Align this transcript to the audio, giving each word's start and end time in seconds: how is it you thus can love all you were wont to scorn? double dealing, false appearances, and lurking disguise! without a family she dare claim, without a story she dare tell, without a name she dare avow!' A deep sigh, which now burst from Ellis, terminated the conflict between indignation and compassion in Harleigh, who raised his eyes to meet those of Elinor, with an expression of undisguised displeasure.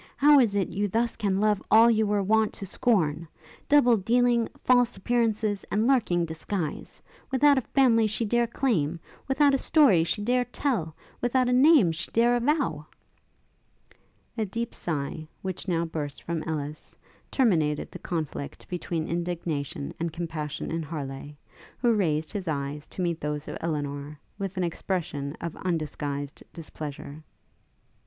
how 0.17 0.39
is 0.39 0.55
it 0.55 0.67
you 0.69 0.87
thus 0.87 1.15
can 1.15 1.39
love 1.39 1.61
all 1.69 1.87
you 1.87 2.07
were 2.07 2.23
wont 2.23 2.51
to 2.51 2.65
scorn? 2.65 3.27
double 3.69 3.95
dealing, 3.95 4.49
false 4.63 4.97
appearances, 4.97 5.63
and 5.69 5.85
lurking 5.85 6.25
disguise! 6.25 6.99
without 7.29 7.55
a 7.55 7.61
family 7.61 8.07
she 8.07 8.25
dare 8.25 8.47
claim, 8.47 8.99
without 9.27 9.53
a 9.53 9.59
story 9.59 10.03
she 10.03 10.19
dare 10.19 10.43
tell, 10.45 10.95
without 11.21 11.47
a 11.47 11.53
name 11.53 11.91
she 11.91 12.09
dare 12.09 12.35
avow!' 12.35 12.83
A 14.39 14.43
deep 14.43 14.73
sigh, 14.73 15.27
which 15.43 15.67
now 15.67 15.85
burst 15.85 16.23
from 16.23 16.41
Ellis, 16.47 16.95
terminated 17.29 17.91
the 17.91 17.99
conflict 17.99 18.67
between 18.67 19.07
indignation 19.07 19.93
and 19.99 20.11
compassion 20.11 20.71
in 20.71 20.81
Harleigh, 20.81 21.35
who 21.77 21.93
raised 21.93 22.31
his 22.31 22.47
eyes 22.47 22.87
to 22.87 23.03
meet 23.03 23.19
those 23.21 23.47
of 23.47 23.55
Elinor, 23.61 24.19
with 24.39 24.57
an 24.57 24.63
expression 24.63 25.37
of 25.41 25.55
undisguised 25.57 26.41
displeasure. 26.53 27.21